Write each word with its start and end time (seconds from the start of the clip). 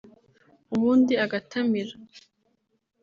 ubundi 0.73 1.13
agatamira 1.25 1.93